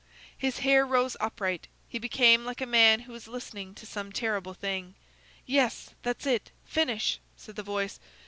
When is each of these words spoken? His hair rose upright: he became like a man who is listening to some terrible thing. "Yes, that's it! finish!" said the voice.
His 0.35 0.57
hair 0.65 0.83
rose 0.83 1.15
upright: 1.19 1.67
he 1.87 1.99
became 1.99 2.43
like 2.43 2.59
a 2.59 2.65
man 2.65 3.01
who 3.01 3.13
is 3.13 3.27
listening 3.27 3.75
to 3.75 3.85
some 3.85 4.11
terrible 4.11 4.55
thing. 4.55 4.95
"Yes, 5.45 5.91
that's 6.01 6.25
it! 6.25 6.49
finish!" 6.65 7.19
said 7.37 7.55
the 7.55 7.61
voice. 7.61 7.99